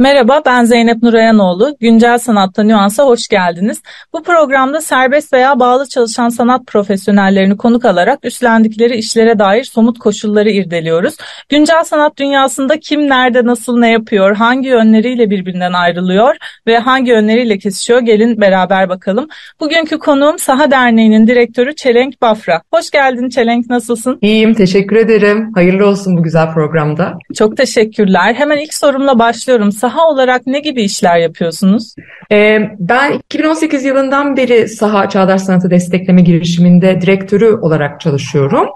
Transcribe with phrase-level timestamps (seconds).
[0.00, 1.76] Merhaba ben Zeynep Nurayanoğlu.
[1.80, 3.82] Güncel Sanatta Nüans'a hoş geldiniz.
[4.12, 10.50] Bu programda serbest veya bağlı çalışan sanat profesyonellerini konuk alarak üstlendikleri işlere dair somut koşulları
[10.50, 11.14] irdeliyoruz.
[11.48, 16.36] Güncel sanat dünyasında kim nerede nasıl ne yapıyor, hangi yönleriyle birbirinden ayrılıyor
[16.66, 19.28] ve hangi yönleriyle kesişiyor gelin beraber bakalım.
[19.60, 22.62] Bugünkü konuğum Saha Derneği'nin direktörü Çelenk Bafra.
[22.74, 24.18] Hoş geldin Çelenk nasılsın?
[24.22, 25.50] İyiyim teşekkür ederim.
[25.54, 27.18] Hayırlı olsun bu güzel programda.
[27.34, 28.34] Çok teşekkürler.
[28.34, 29.72] Hemen ilk sorumla başlıyorum.
[29.72, 31.94] Saha olarak ne gibi işler yapıyorsunuz?
[32.32, 38.68] Ee, ben 2018 yılından beri Saha Çağdaş Sanatı Destekleme girişiminde direktörü olarak çalışıyorum.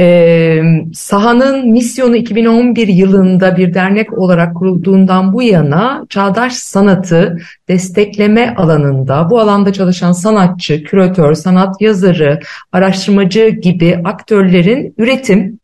[0.00, 0.62] Ee,
[0.94, 9.40] Saha'nın misyonu 2011 yılında bir dernek olarak kurulduğundan bu yana çağdaş sanatı destekleme alanında bu
[9.40, 12.40] alanda çalışan sanatçı, küratör, sanat yazarı,
[12.72, 15.58] araştırmacı gibi aktörlerin üretim,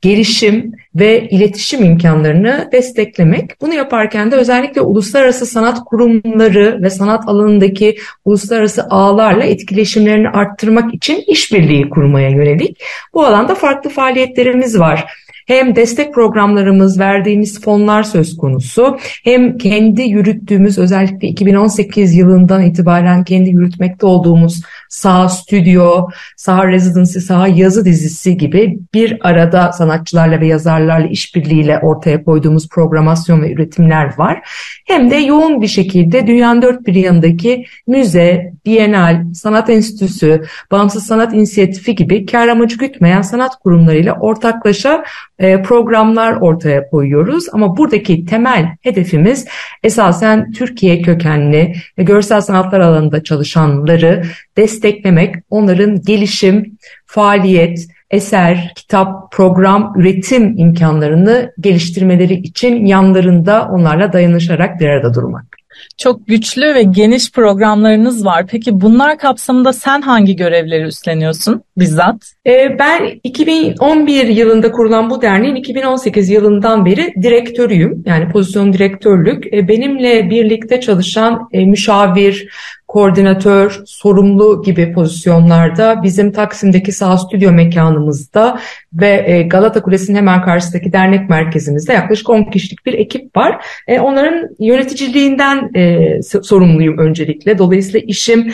[0.00, 3.60] gelişim ve iletişim imkanlarını desteklemek.
[3.60, 11.24] Bunu yaparken de özellikle uluslararası sanat kurumları ve sanat alanındaki uluslararası ağlarla etkileşimlerini arttırmak için
[11.26, 12.82] işbirliği kurmaya yönelik.
[13.14, 15.06] Bu alanda farklı faaliyetlerimiz var
[15.50, 23.50] hem destek programlarımız, verdiğimiz fonlar söz konusu, hem kendi yürüttüğümüz özellikle 2018 yılından itibaren kendi
[23.50, 31.06] yürütmekte olduğumuz Saha Stüdyo, Saha Residency, Saha Yazı dizisi gibi bir arada sanatçılarla ve yazarlarla
[31.06, 34.48] işbirliğiyle ortaya koyduğumuz programasyon ve üretimler var.
[34.86, 41.34] Hem de yoğun bir şekilde dünyanın dört bir yanındaki müze, bienal, sanat enstitüsü, bağımsız sanat
[41.34, 45.04] inisiyatifi gibi kar amacı gütmeyen sanat kurumlarıyla ortaklaşa
[45.40, 47.46] programlar ortaya koyuyoruz.
[47.52, 49.46] Ama buradaki temel hedefimiz
[49.82, 54.22] esasen Türkiye kökenli görsel sanatlar alanında çalışanları
[54.56, 64.88] desteklemek, onların gelişim, faaliyet, eser, kitap, program, üretim imkanlarını geliştirmeleri için yanlarında onlarla dayanışarak bir
[64.88, 65.59] arada durmak.
[65.98, 68.46] Çok güçlü ve geniş programlarınız var.
[68.46, 72.16] Peki bunlar kapsamında sen hangi görevleri üstleniyorsun bizzat?
[72.46, 78.02] Ee, ben 2011 yılında kurulan bu derneğin 2018 yılından beri direktörüyüm.
[78.06, 79.54] Yani pozisyon direktörlük.
[79.54, 82.48] Ee, benimle birlikte çalışan e, müşavir,
[82.90, 88.58] koordinatör, sorumlu gibi pozisyonlarda bizim Taksim'deki sağ stüdyo mekanımızda
[88.92, 93.64] ve e, Galata Kulesi'nin hemen karşısındaki dernek merkezimizde yaklaşık 10 kişilik bir ekip var.
[93.88, 97.58] E, onların yöneticiliğinden e, sorumluyum öncelikle.
[97.58, 98.52] Dolayısıyla işim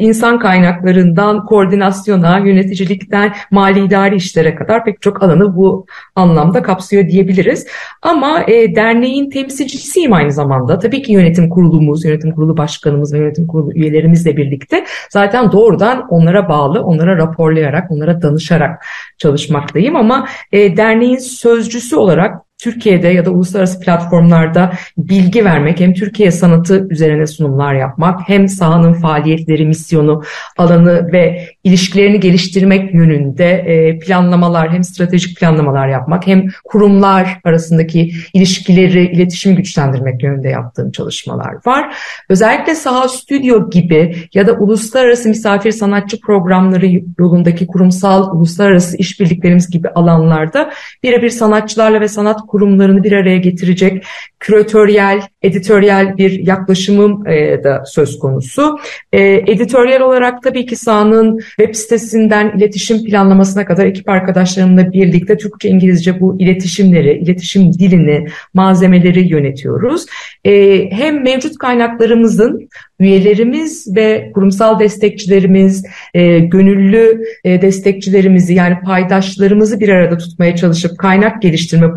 [0.00, 5.86] insan kaynaklarından koordinasyona, yöneticilikten mali idari işlere kadar pek çok alanı bu
[6.16, 7.66] anlamda kapsıyor diyebiliriz.
[8.02, 10.78] Ama derneğin temsilcisiyim aynı zamanda.
[10.78, 16.48] Tabii ki yönetim kurulumuz, yönetim kurulu başkanımız ve yönetim kurulu üyelerimizle birlikte zaten doğrudan onlara
[16.48, 18.84] bağlı, onlara raporlayarak, onlara danışarak
[19.18, 19.96] çalışmaktayım.
[19.96, 26.86] Ama e, derneğin sözcüsü olarak Türkiye'de ya da uluslararası platformlarda bilgi vermek, hem Türkiye sanatı
[26.90, 30.22] üzerine sunumlar yapmak, hem sahanın faaliyetleri, misyonu,
[30.58, 39.06] alanı ve ilişkilerini geliştirmek yönünde e, planlamalar, hem stratejik planlamalar yapmak, hem kurumlar arasındaki ilişkileri,
[39.06, 41.96] iletişimi güçlendirmek yönünde yaptığım çalışmalar var.
[42.28, 49.88] Özellikle Saha Stüdyo gibi ya da uluslararası misafir sanatçı programları yolundaki kurumsal uluslararası işbirliklerimiz gibi
[49.88, 50.70] alanlarda
[51.02, 54.04] birebir sanatçılarla ve sanat kurumlarını bir araya getirecek
[54.40, 58.78] küratöryel, editoryal bir yaklaşımım e, da söz konusu.
[59.12, 65.68] E, editoryal olarak tabii ki sahanın web sitesinden iletişim planlamasına kadar ekip arkadaşlarımla birlikte Türkçe,
[65.68, 70.06] İngilizce bu iletişimleri, iletişim dilini, malzemeleri yönetiyoruz.
[70.44, 72.68] E, hem mevcut kaynaklarımızın
[73.00, 75.84] üyelerimiz ve kurumsal destekçilerimiz,
[76.14, 81.90] e, gönüllü e, destekçilerimizi yani paydaşlarımızı bir arada tutmaya çalışıp kaynak geliştirme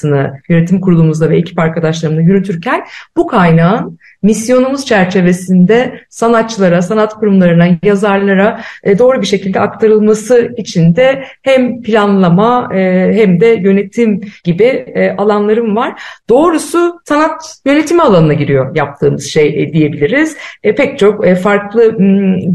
[0.00, 2.86] politikasını yönetim kurulumuzla ve ekip arkadaşlarımla yürütürken
[3.16, 11.24] bu kaynağın misyonumuz çerçevesinde sanatçılara, sanat kurumlarına, yazarlara e, doğru bir şekilde aktarılması için de
[11.42, 16.02] hem planlama e, hem de yönetim gibi e, alanlarım var.
[16.28, 20.36] Doğrusu sanat yönetimi alanına giriyor yaptığımız şey diyebiliriz.
[20.62, 21.96] Pek çok farklı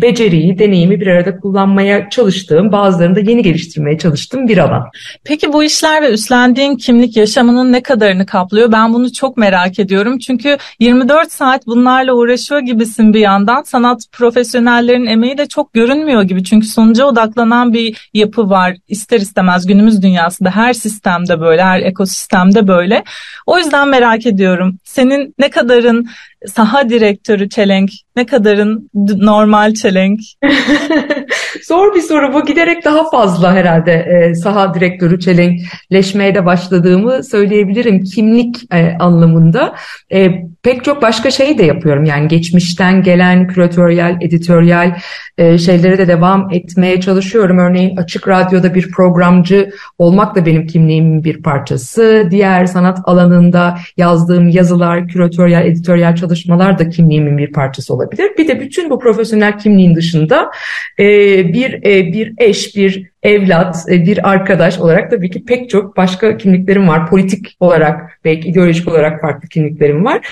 [0.01, 4.83] beceriyi, deneyimi bir arada kullanmaya çalıştığım, bazılarını da yeni geliştirmeye çalıştığım bir alan.
[5.23, 8.71] Peki bu işler ve üstlendiğin kimlik yaşamının ne kadarını kaplıyor?
[8.71, 10.19] Ben bunu çok merak ediyorum.
[10.19, 13.63] Çünkü 24 saat saat bunlarla uğraşıyor gibisin bir yandan.
[13.63, 16.43] Sanat profesyonellerin emeği de çok görünmüyor gibi.
[16.43, 18.77] Çünkü sonuca odaklanan bir yapı var.
[18.87, 23.03] İster istemez günümüz dünyasında her sistemde böyle, her ekosistemde böyle.
[23.45, 24.79] O yüzden merak ediyorum.
[24.83, 26.07] Senin ne kadarın
[26.47, 30.19] saha direktörü çelenk, ne kadarın normal çelenk?
[31.67, 32.45] Zor bir soru bu.
[32.45, 38.03] Giderek daha fazla herhalde e, saha direktörü çelenkleşmeye de başladığımı söyleyebilirim.
[38.03, 39.75] Kimlik e, anlamında.
[40.13, 40.29] E,
[40.63, 42.05] pek çok başka şey de yapıyorum.
[42.05, 44.95] Yani geçmişten gelen küratöryel, editoryal
[45.37, 47.57] e, şeylere de devam etmeye çalışıyorum.
[47.57, 52.27] Örneğin Açık Radyo'da bir programcı olmak da benim kimliğimin bir parçası.
[52.31, 56.34] Diğer sanat alanında yazdığım yazılar, küratöryel, editoryal çalışmalar
[56.79, 58.31] da kimliğimin bir parçası olabilir.
[58.37, 60.51] Bir de bütün bu profesyonel kimliğin dışında
[60.99, 61.05] e,
[61.53, 66.37] bir e, bir eş, bir evlat, e, bir arkadaş olarak tabii ki pek çok başka
[66.37, 67.09] kimliklerim var.
[67.09, 70.27] Politik olarak, belki ideolojik olarak farklı kimliklerim var.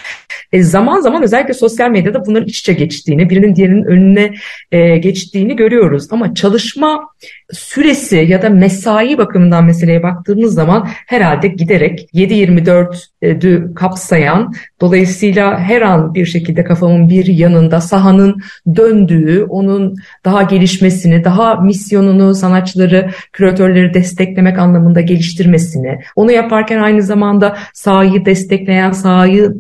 [0.52, 4.34] E, zaman zaman özellikle sosyal medyada bunların iç içe geçtiğini, birinin diğerinin önüne
[4.72, 6.08] e, geçtiğini görüyoruz.
[6.12, 7.10] Ama çalışma
[7.52, 16.14] süresi ya da mesai bakımından meseleye baktığımız zaman herhalde giderek 7-24'ü kapsayan, dolayısıyla her an
[16.14, 18.42] bir şekilde kafamın bir yanında sahanın
[18.76, 19.96] döndüğü, onun
[20.26, 28.92] daha gelişmesini, daha misyonunu sanatçıları, küratörleri desteklemek anlamında geliştirmesini, onu yaparken aynı zamanda sahayı destekleyen,
[28.92, 29.54] sahayı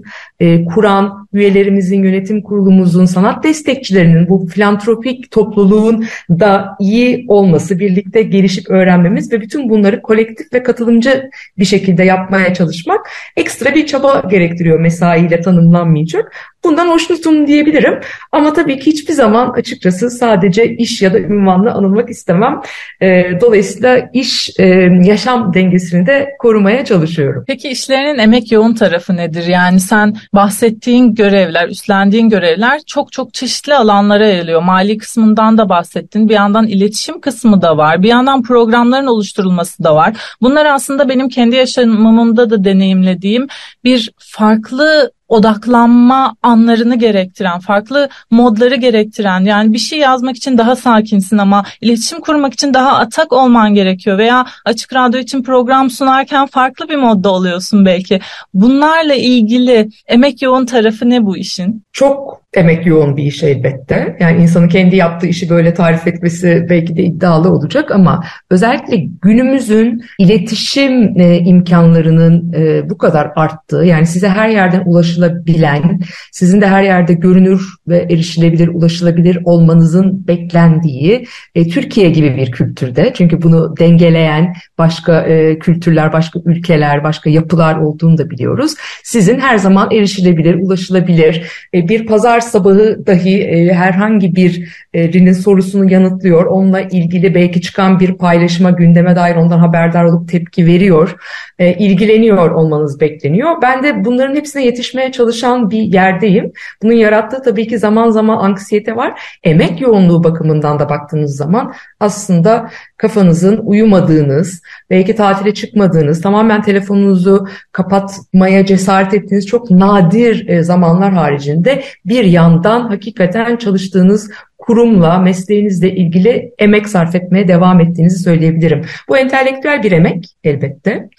[0.66, 9.32] kuran üyelerimizin, yönetim kurulumuzun, sanat destekçilerinin bu filantropik topluluğun da iyi olması, birlikte gelişip öğrenmemiz
[9.32, 15.42] ve bütün bunları kolektif ve katılımcı bir şekilde yapmaya çalışmak ekstra bir çaba gerektiriyor mesaiyle
[15.42, 16.53] tanımlanmayacak.
[16.64, 18.00] Bundan hoşnutum diyebilirim.
[18.32, 22.62] Ama tabii ki hiçbir zaman açıkçası sadece iş ya da ünvanla anılmak istemem.
[23.02, 24.66] E, dolayısıyla iş e,
[25.04, 27.44] yaşam dengesini de korumaya çalışıyorum.
[27.48, 29.48] Peki işlerinin emek yoğun tarafı nedir?
[29.48, 34.62] Yani sen bahsettiğin görevler, üstlendiğin görevler çok çok çeşitli alanlara yayılıyor.
[34.62, 36.30] Mali kısmından da bahsettin.
[36.30, 38.04] Bir yandan iletişim kısmı da var.
[38.04, 40.18] Bir yandan programların oluşturulması da var.
[40.42, 43.48] Bunlar aslında benim kendi yaşamımda da deneyimlediğim
[43.84, 51.38] bir farklı odaklanma anlarını gerektiren, farklı modları gerektiren yani bir şey yazmak için daha sakinsin
[51.38, 56.90] ama iletişim kurmak için daha atak olman gerekiyor veya açık radyo için program sunarken farklı
[56.90, 58.20] bir modda oluyorsun belki.
[58.54, 61.84] Bunlarla ilgili emek yoğun tarafı ne bu işin?
[61.94, 64.18] Çok emek yoğun bir iş elbette.
[64.20, 70.04] Yani insanın kendi yaptığı işi böyle tarif etmesi belki de iddialı olacak ama özellikle günümüzün
[70.20, 76.00] iletişim e, imkanlarının e, bu kadar arttığı yani size her yerden ulaşılabilen,
[76.32, 83.12] sizin de her yerde görünür ve erişilebilir, ulaşılabilir olmanızın beklendiği e, Türkiye gibi bir kültürde.
[83.14, 88.74] Çünkü bunu dengeleyen başka e, kültürler, başka ülkeler, başka yapılar olduğunu da biliyoruz.
[89.04, 96.46] Sizin her zaman erişilebilir, ulaşılabilir e, bir pazar sabahı dahi e, herhangi birinin sorusunu yanıtlıyor.
[96.46, 101.16] Onunla ilgili belki çıkan bir paylaşıma gündeme dair ondan haberdar olup tepki veriyor.
[101.60, 103.62] E, ilgileniyor olmanız bekleniyor.
[103.62, 106.52] Ben de bunların hepsine yetişmeye çalışan bir yerdeyim.
[106.84, 109.22] Bunun yarattığı tabii ki zaman zaman anksiyete var.
[109.44, 118.66] Emek yoğunluğu bakımından da baktığınız zaman aslında kafanızın uyumadığınız, belki tatile çıkmadığınız, tamamen telefonunuzu kapatmaya
[118.66, 124.32] cesaret ettiğiniz çok nadir e, zamanlar haricinde bir yandan hakikaten çalıştığınız
[124.66, 128.86] kurumla, mesleğinizle ilgili emek sarf etmeye devam ettiğinizi söyleyebilirim.
[129.10, 131.10] Bu entelektüel bir emek elbette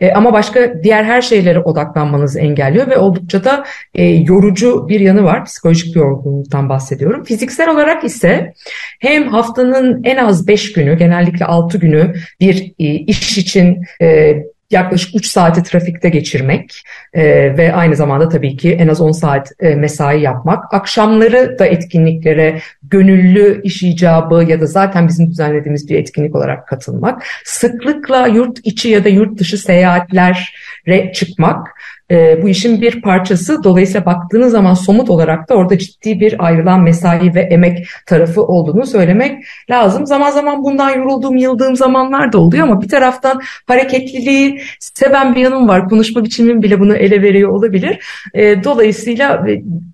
[0.00, 5.24] e, ama başka diğer her şeylere odaklanmanızı engelliyor ve oldukça da e, yorucu bir yanı
[5.24, 5.44] var.
[5.44, 7.24] Psikolojik bir yorgunluktan bahsediyorum.
[7.24, 8.52] Fiziksel olarak ise
[9.00, 14.36] hem haftanın en az 5 günü, genellikle 6 günü bir e, iş için e,
[14.72, 17.22] yaklaşık 3 saati trafikte geçirmek e,
[17.56, 20.74] ve aynı zamanda tabii ki en az 10 saat e, mesai yapmak.
[20.74, 27.22] Akşamları da etkinliklere gönüllü iş icabı ya da zaten bizim düzenlediğimiz bir etkinlik olarak katılmak.
[27.44, 31.68] Sıklıkla yurt içi ya da yurt dışı seyahatlere çıkmak
[32.10, 33.64] e, bu işin bir parçası.
[33.64, 38.86] Dolayısıyla baktığınız zaman somut olarak da orada ciddi bir ayrılan mesai ve emek tarafı olduğunu
[38.86, 40.06] söylemek lazım.
[40.06, 45.68] Zaman zaman bundan yorulduğum, yıldığım zamanlar da oluyor ama bir taraftan hareketliliği seven bir yanım
[45.68, 45.88] var.
[45.88, 47.98] Konuşma biçimim bile bunu ele veriyor olabilir.
[48.34, 49.46] E, dolayısıyla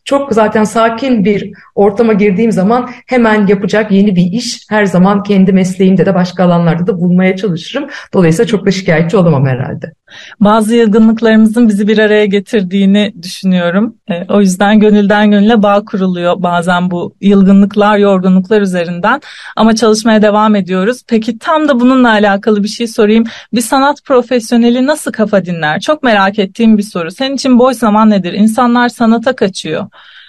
[0.04, 5.52] çok zaten sakin bir ortama girdiğim zaman hemen yapacak yeni bir iş her zaman kendi
[5.52, 7.88] mesleğimde de başka alanlarda da bulmaya çalışırım.
[8.14, 9.92] Dolayısıyla çok da şikayetçi olamam herhalde.
[10.40, 13.94] Bazı yılgınlıklarımızın bizi bir araya getirdiğini düşünüyorum.
[14.10, 19.20] E, o yüzden gönülden gönüle bağ kuruluyor bazen bu yılgınlıklar, yorgunluklar üzerinden.
[19.56, 21.02] Ama çalışmaya devam ediyoruz.
[21.08, 23.24] Peki tam da bununla alakalı bir şey sorayım.
[23.52, 25.80] Bir sanat profesyoneli nasıl kafa dinler?
[25.80, 27.10] Çok merak ettiğim bir soru.
[27.10, 28.32] Senin için boş zaman nedir?
[28.32, 29.86] İnsanlar sanata kaçıyor.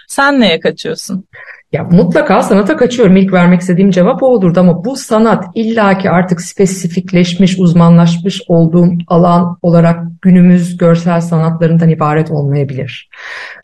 [0.07, 1.25] Sen neye kaçıyorsun?
[1.71, 3.15] Ya mutlaka sanata kaçıyorum.
[3.15, 9.57] İlk vermek istediğim cevap o olurdu ama bu sanat illaki artık spesifikleşmiş, uzmanlaşmış olduğum alan
[9.61, 13.09] olarak günümüz görsel sanatlarından ibaret olmayabilir.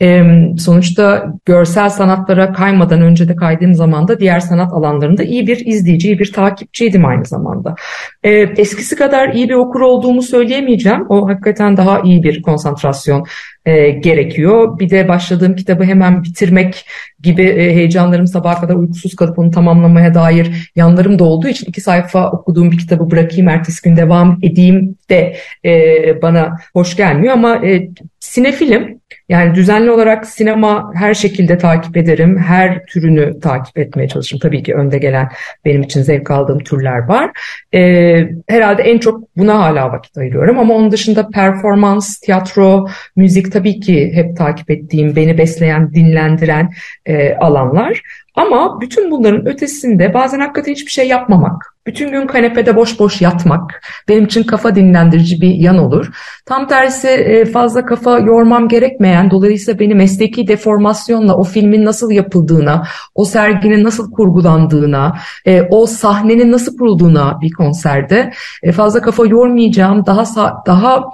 [0.02, 0.22] Ee,
[0.58, 6.08] sonuçta görsel sanatlara kaymadan önce de kaydığım zaman da diğer sanat alanlarında iyi bir izleyici,
[6.08, 7.74] iyi bir takipçiydim aynı zamanda.
[8.22, 11.06] Ee, eskisi kadar iyi bir okur olduğumu söyleyemeyeceğim.
[11.08, 13.26] O hakikaten daha iyi bir konsantrasyon
[13.66, 14.78] e, gerekiyor.
[14.78, 16.86] Bir de başladığım kitabı hemen bitirmek
[17.22, 21.80] gibi e, heyecanlarım sabaha kadar uykusuz kalıp onu tamamlamaya dair yanlarım da olduğu için iki
[21.80, 27.66] sayfa okuduğum bir kitabı bırakayım ertesi gün devam edeyim de e, bana hoş gelmiyor ama
[27.66, 27.88] e,
[28.20, 32.38] sinefilim yani düzenli olarak sinema her şekilde takip ederim.
[32.38, 34.40] Her türünü takip etmeye çalışırım.
[34.40, 35.28] Tabii ki önde gelen
[35.64, 37.30] benim için zevk aldığım türler var.
[37.74, 40.58] Ee, herhalde en çok buna hala vakit ayırıyorum.
[40.58, 46.70] Ama onun dışında performans, tiyatro, müzik tabii ki hep takip ettiğim, beni besleyen, dinlendiren
[47.06, 48.02] e, alanlar.
[48.34, 53.82] Ama bütün bunların ötesinde bazen hakikaten hiçbir şey yapmamak, bütün gün kanepede boş boş yatmak
[54.08, 56.10] benim için kafa dinlendirici bir yan olur.
[56.46, 62.82] Tam tersi e, fazla kafa yormam gerekmeyen, dolayısıyla beni mesleki deformasyonla o filmin nasıl yapıldığına,
[63.14, 65.16] o serginin nasıl kurgulandığına,
[65.46, 70.24] e, o sahnenin nasıl kurulduğuna bir konserde e, fazla kafa yormayacağım, daha
[70.66, 71.04] daha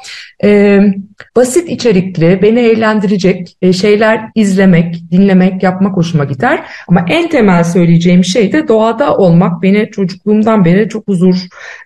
[1.36, 6.60] basit içerikli, beni eğlendirecek şeyler izlemek, dinlemek, yapmak hoşuma gider.
[6.88, 11.36] Ama en temel söyleyeceğim şey de doğada olmak beni çocukluğumdan beri çok huzur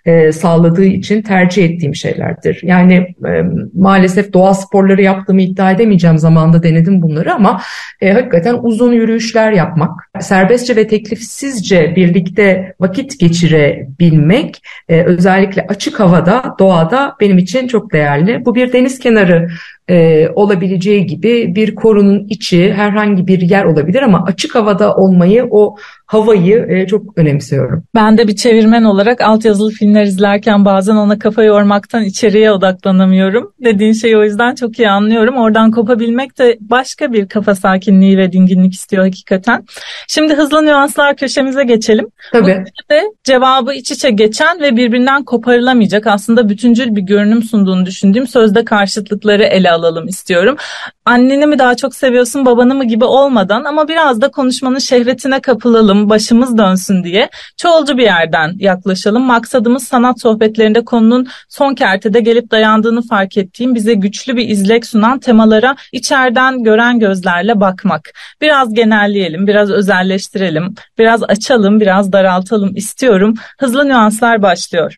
[0.05, 2.61] e, sağladığı için tercih ettiğim şeylerdir.
[2.62, 2.95] Yani
[3.26, 3.43] e,
[3.75, 7.61] maalesef doğa sporları yaptığımı iddia edemeyeceğim zamanda denedim bunları ama
[8.00, 9.90] e, hakikaten uzun yürüyüşler yapmak,
[10.21, 18.45] serbestçe ve teklifsizce birlikte vakit geçirebilmek e, özellikle açık havada, doğada benim için çok değerli.
[18.45, 19.47] Bu bir deniz kenarı carreira
[19.88, 25.76] e, olabileceği gibi bir korunun içi herhangi bir yer olabilir ama açık havada olmayı o
[26.07, 27.85] havayı e, çok önemsiyorum.
[27.95, 33.52] Ben de bir çevirmen olarak altyazılı filmler izlerken bazen ona kafa yormaktan içeriye odaklanamıyorum.
[33.64, 35.37] Dediğin şeyi o yüzden çok iyi anlıyorum.
[35.37, 39.64] Oradan kopabilmek de başka bir kafa sakinliği ve dinginlik istiyor hakikaten.
[40.09, 42.07] Şimdi hızlı nüanslar köşemize geçelim.
[42.33, 42.64] Tabii.
[42.66, 48.26] Bu de cevabı iç içe geçen ve birbirinden koparılamayacak aslında bütüncül bir görünüm sunduğunu düşündüğüm
[48.26, 50.56] sözde karşıtlıkları ele alalım istiyorum.
[51.04, 56.11] Anneni mi daha çok seviyorsun babanı mı gibi olmadan ama biraz da konuşmanın şehvetine kapılalım,
[56.11, 59.23] başımız dönsün diye çoğulcu bir yerden yaklaşalım.
[59.23, 65.18] Maksadımız sanat sohbetlerinde konunun son kertede gelip dayandığını fark ettiğim bize güçlü bir izlek sunan
[65.18, 68.11] temalara içeriden gören gözlerle bakmak.
[68.40, 73.35] Biraz genelleyelim, biraz özelleştirelim, biraz açalım, biraz daraltalım istiyorum.
[73.59, 74.97] Hızlı nüanslar başlıyor.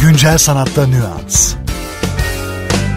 [0.00, 1.65] Güncel sanatta nüans.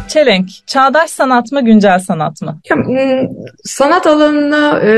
[0.09, 2.59] Çelenk, çağdaş sanat mı, güncel sanat mı?
[3.63, 4.91] Sanat alanına e,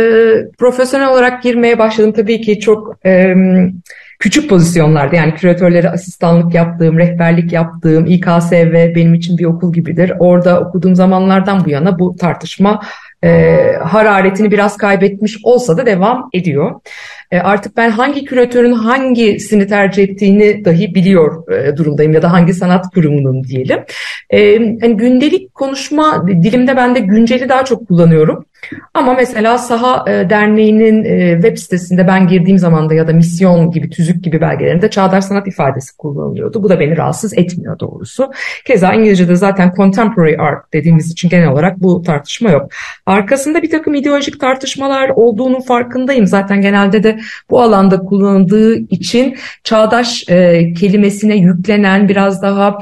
[0.58, 2.14] profesyonel olarak girmeye başladım.
[2.16, 3.36] Tabii ki çok e,
[4.20, 10.14] küçük pozisyonlarda yani küratörlere asistanlık yaptığım, rehberlik yaptığım, İKSV benim için bir okul gibidir.
[10.20, 12.82] Orada okuduğum zamanlardan bu yana bu tartışma
[13.24, 13.30] e,
[13.84, 16.82] hararetini biraz kaybetmiş olsa da devam ediyor.
[17.32, 22.54] E, artık ben hangi küratörün hangisini tercih ettiğini dahi biliyor e, durumdayım ya da hangi
[22.54, 23.80] sanat kurumunun diyelim.
[24.30, 28.46] E, yani gündelik konuşma dilimde ben de günceli daha çok kullanıyorum.
[28.94, 33.72] Ama mesela Saha e, Derneği'nin e, web sitesinde ben girdiğim zaman da ya da misyon
[33.72, 36.64] gibi, tüzük gibi belgelerinde çağdaş sanat ifadesi kullanılıyordu.
[36.64, 38.32] Bu da beni rahatsız etmiyor doğrusu.
[38.66, 42.72] Keza İngilizce'de zaten contemporary art dediğimiz için genel olarak bu tartışma yok.
[43.06, 46.28] Arkasında bir takım ideolojik tartışmalar olduğunun farkındayım.
[46.28, 52.78] Zaten genelde de bu alanda kullanıldığı için çağdaş e, kelimesine yüklenen biraz daha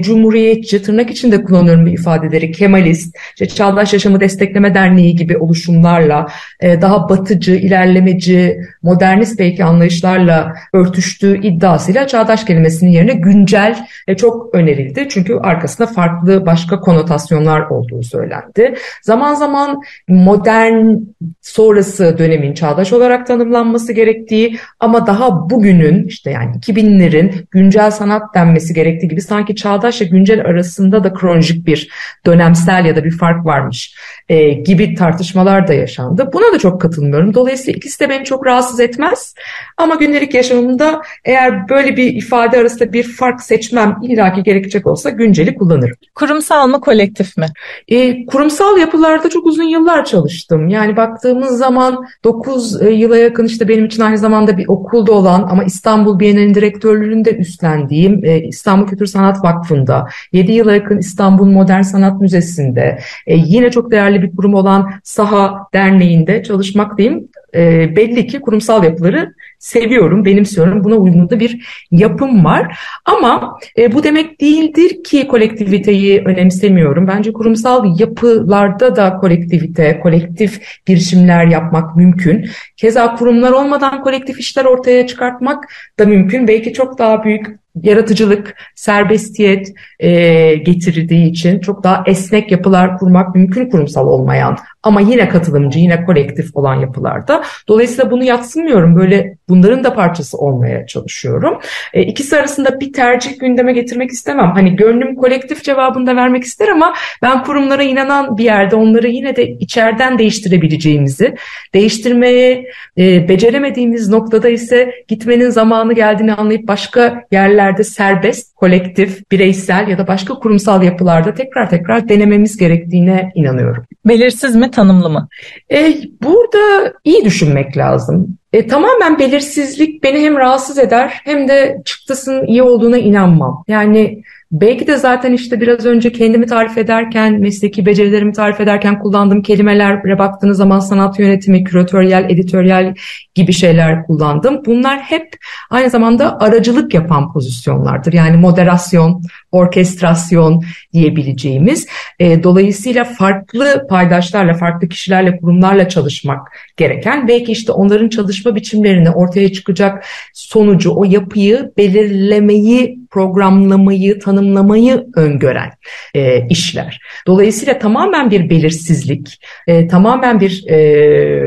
[0.00, 6.26] cumhuriyetçi, tırnak içinde kullanıyorum bu ifadeleri, Kemalist, işte Çağdaş Yaşamı Destekleme Derneği Derneği gibi oluşumlarla,
[6.60, 14.54] e, daha batıcı, ilerlemeci, modernist belki anlayışlarla örtüştüğü iddiasıyla çağdaş kelimesinin yerine güncel e, çok
[14.54, 15.06] önerildi.
[15.10, 18.74] Çünkü arkasında farklı başka konotasyonlar olduğu söylendi.
[19.02, 20.96] Zaman zaman modern
[21.42, 28.74] sonrası dönemin çağdaş olarak tanımlanması gerektiği ama daha bugünün işte yani 2000'lerin güncel sanat denmesi
[28.74, 31.88] gerektiği gibi sanki çağdaşla güncel arasında da kronolojik bir
[32.26, 33.94] dönemsel ya da bir fark varmış
[34.28, 36.30] e, gibi tartışmalar da yaşandı.
[36.32, 37.34] Buna da çok katılmıyorum.
[37.34, 39.34] Dolayısıyla ikisi de beni çok rahatsız etmez.
[39.76, 45.54] Ama gündelik yaşamımda eğer böyle bir ifade arasında bir fark seçmem illaki gerekecek olsa günceli
[45.54, 45.96] kullanırım.
[46.14, 47.46] Kurumsal mı kolektif mi?
[47.88, 50.68] E, kurumsal yapılarda çok uzun yıllar çalıştım.
[50.68, 55.42] Yani baktığımız zaman 9 e, yıla yakın işte benim için aynı zamanda bir okulda olan
[55.50, 61.46] ama İstanbul Bienali'nin direktörlüğünü de üstlendiğim e, İstanbul Kültür Sanat Vakfı'nda, 7 yıla yakın İstanbul
[61.46, 67.28] Modern Sanat Müzesi'nde, e, yine çok değerli bir kurum olan Saha Derneği'nde çalışmaktayım.
[67.54, 70.84] E, belli ki kurumsal yapıları seviyorum, benimsiyorum.
[70.84, 72.78] Buna uygun da bir yapım var.
[73.04, 77.06] Ama e, bu demek değildir ki kolektiviteyi önemsemiyorum.
[77.08, 82.48] Bence kurumsal yapılarda da kolektivite, kolektif girişimler yapmak mümkün.
[82.76, 85.64] Keza kurumlar olmadan kolektif işler ortaya çıkartmak
[85.98, 86.48] da mümkün.
[86.48, 87.46] Belki çok daha büyük
[87.82, 95.28] yaratıcılık, serbestiyet e, getirdiği için çok daha esnek yapılar kurmak mümkün kurumsal olmayan ama yine
[95.28, 97.42] katılımcı, yine kolektif olan yapılarda.
[97.68, 98.96] Dolayısıyla bunu yatsımıyorum.
[98.96, 101.58] Böyle bunların da parçası olmaya çalışıyorum.
[101.94, 104.50] E, ikisi arasında bir tercih gündeme getirmek istemem.
[104.54, 109.36] Hani gönlüm kolektif cevabını da vermek ister ama ben kurumlara inanan bir yerde onları yine
[109.36, 111.34] de içeriden değiştirebileceğimizi,
[111.74, 112.64] değiştirmeye
[112.98, 117.22] e, beceremediğimiz noktada ise gitmenin zamanı geldiğini anlayıp başka
[117.68, 123.84] yerlerde serbest, kolektif, bireysel ya da başka kurumsal yapılarda tekrar tekrar denememiz gerektiğine inanıyorum.
[124.06, 125.28] Belirsiz mi, tanımlı mı?
[125.72, 128.38] E, burada iyi düşünmek lazım.
[128.52, 133.64] E, tamamen belirsizlik beni hem rahatsız eder hem de çıktısının iyi olduğuna inanmam.
[133.68, 139.42] Yani belki de zaten işte biraz önce kendimi tarif ederken, mesleki becerilerimi tarif ederken kullandığım
[139.42, 142.94] kelimelere baktığınız zaman sanat yönetimi, küratöryel, editoryal
[143.34, 144.62] gibi şeyler kullandım.
[144.66, 145.36] Bunlar hep
[145.70, 148.12] aynı zamanda aracılık yapan pozisyonlardır.
[148.12, 151.86] Yani moderasyon, orkestrasyon diyebileceğimiz.
[152.18, 159.52] E, dolayısıyla farklı paydaşlarla, farklı kişilerle, kurumlarla çalışmak gereken, belki işte onların çalışma biçimlerini ortaya
[159.52, 165.70] çıkacak sonucu, o yapıyı belirlemeyi, programlamayı, tanımlamayı öngören
[166.14, 167.00] e, işler.
[167.26, 171.42] Dolayısıyla tamamen bir belirsizlik, e, tamamen bir e,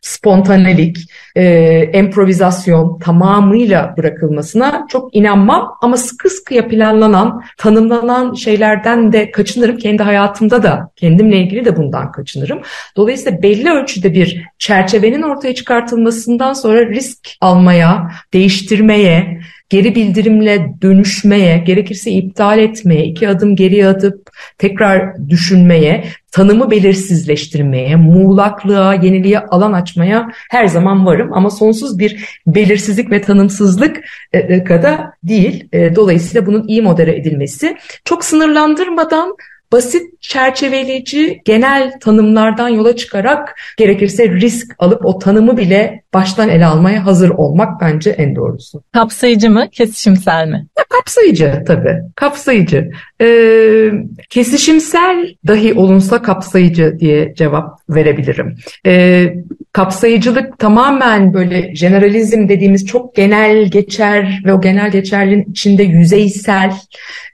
[0.00, 0.96] spontanelik,
[1.36, 9.76] e, improvizasyon tamamıyla bırakılmasına çok inanmam ama sıkı sıkıya planlanan, tanımlanan şeylerden de kaçınırım.
[9.76, 12.60] Kendi hayatımda da, kendimle ilgili de bundan kaçınırım.
[12.96, 15.54] Dolayısıyla belli ölçüde bir çerçevenin ortaya
[15.98, 19.40] çıkartılmasından sonra risk almaya, değiştirmeye,
[19.70, 28.94] geri bildirimle dönüşmeye, gerekirse iptal etmeye, iki adım geriye atıp tekrar düşünmeye, tanımı belirsizleştirmeye, muğlaklığa,
[28.94, 31.32] yeniliğe alan açmaya her zaman varım.
[31.32, 34.00] Ama sonsuz bir belirsizlik ve tanımsızlık
[34.32, 35.68] e, e, kadar değil.
[35.72, 39.36] E, dolayısıyla bunun iyi modere edilmesi, çok sınırlandırmadan
[39.72, 47.06] basit çerçeveleyici genel tanımlardan yola çıkarak gerekirse risk alıp o tanımı bile baştan ele almaya
[47.06, 48.82] hazır olmak bence en doğrusu.
[48.92, 50.66] Kapsayıcı mı, kesişimsel mi?
[50.78, 52.90] Ya, kapsayıcı tabii, kapsayıcı.
[53.20, 53.90] Ee,
[54.30, 58.56] kesişimsel dahi olunsa kapsayıcı diye cevap verebilirim.
[58.86, 59.34] Ee,
[59.72, 66.72] kapsayıcılık tamamen böyle generalizm dediğimiz çok genel geçer ve o genel geçerliğin içinde yüzeysel,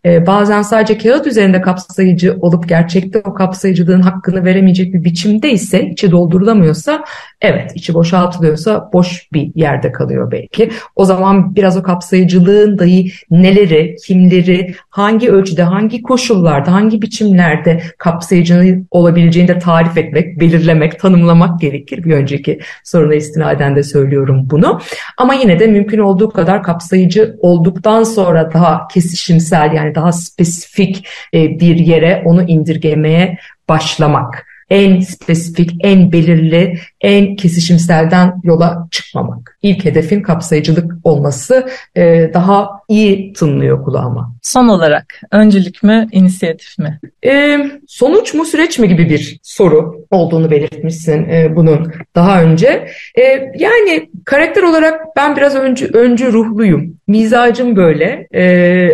[0.05, 5.87] e, bazen sadece kağıt üzerinde kapsayıcı olup gerçekte o kapsayıcılığın hakkını veremeyecek bir biçimde ise,
[5.87, 7.05] içi doldurulamıyorsa,
[7.41, 10.71] evet içi boşaltılıyorsa boş bir yerde kalıyor belki.
[10.97, 18.83] O zaman biraz o kapsayıcılığın dahi neleri, kimleri, hangi ölçüde, hangi koşullarda, hangi biçimlerde kapsayıcı
[18.91, 22.05] olabileceğini de tarif etmek, belirlemek, tanımlamak gerekir.
[22.05, 24.81] Bir önceki soruna istinaden de söylüyorum bunu.
[25.19, 31.61] Ama yine de mümkün olduğu kadar kapsayıcı olduktan sonra daha kesişimsel yani daha spesifik e,
[31.61, 39.59] bir yere onu indirgemeye başlamak en spesifik, en belirli, en kesişimselden yola çıkmamak.
[39.63, 44.34] İlk hedefin kapsayıcılık olması e, daha iyi tınlıyor kulağıma.
[44.45, 47.01] Son olarak öncülük mü, inisiyatif mi?
[47.27, 52.89] E, sonuç mu, süreç mi gibi bir soru olduğunu belirtmişsin e, bunun daha önce.
[53.19, 53.23] E,
[53.59, 56.97] yani karakter olarak ben biraz öncü, öncü ruhluyum.
[57.09, 58.27] Mizacım böyle.
[58.35, 58.43] E,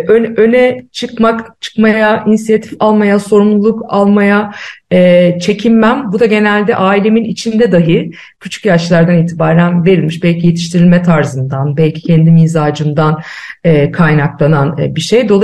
[0.07, 4.51] ön, öne çıkmak, çıkmaya, inisiyatif almaya, sorumluluk almaya
[4.91, 6.11] e, çekinmem.
[6.11, 10.23] Bu da genelde ailemin içinde dahi küçük yaşlardan itibaren verilmiş.
[10.23, 13.21] Belki yetiştirilme tarzından, belki kendi mizacımdan
[13.63, 15.29] e, kaynaklanan e, bir şey.
[15.29, 15.40] Dolayısıyla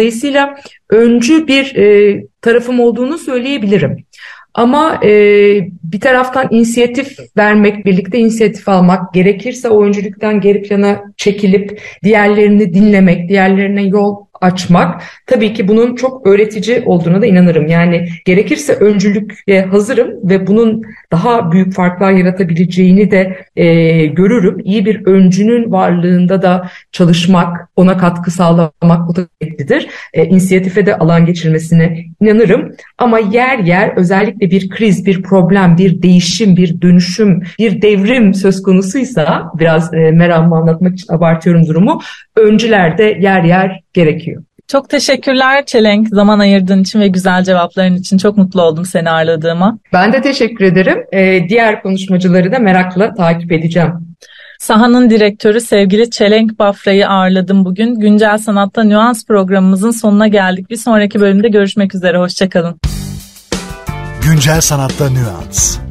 [0.89, 4.05] öncü bir e, tarafım olduğunu söyleyebilirim.
[4.53, 5.09] Ama e,
[5.83, 13.83] bir taraftan inisiyatif vermek, birlikte inisiyatif almak, gerekirse oyunculuktan geri plana çekilip diğerlerini dinlemek, diğerlerine
[13.83, 17.67] yol açmak tabii ki bunun çok öğretici olduğuna da inanırım.
[17.67, 24.59] Yani gerekirse öncülükle hazırım ve bunun daha büyük farklar yaratabileceğini de e, görürüm.
[24.63, 29.87] İyi bir öncünün varlığında da çalışmak, ona katkı sağlamak bu da gereklidir.
[30.13, 32.71] E, inisiyatife de alan geçirmesine inanırım.
[32.97, 38.61] Ama yer yer özellikle bir kriz, bir problem, bir değişim, bir dönüşüm, bir devrim söz
[38.61, 42.01] konusuysa biraz e, meramı anlatmak için abartıyorum durumu.
[42.35, 44.43] Öncüler de yer yer gerekiyor.
[44.67, 48.17] Çok teşekkürler Çelenk zaman ayırdığın için ve güzel cevapların için.
[48.17, 49.79] Çok mutlu oldum seni ağırladığıma.
[49.93, 50.97] Ben de teşekkür ederim.
[51.13, 53.93] Ee, diğer konuşmacıları da merakla takip edeceğim.
[54.59, 57.95] Sahanın direktörü sevgili Çelenk Bafra'yı ağırladım bugün.
[57.95, 60.69] Güncel Sanatta Nüans programımızın sonuna geldik.
[60.69, 62.17] Bir sonraki bölümde görüşmek üzere.
[62.17, 62.79] Hoşçakalın.
[64.23, 65.86] Güncel Sanatta Nüans